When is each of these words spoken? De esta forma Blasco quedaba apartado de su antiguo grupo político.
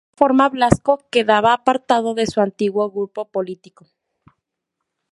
De 0.03 0.07
esta 0.09 0.19
forma 0.25 0.49
Blasco 0.49 1.03
quedaba 1.11 1.53
apartado 1.53 2.15
de 2.15 2.25
su 2.25 2.41
antiguo 2.41 2.89
grupo 2.89 3.25
político. 3.29 3.85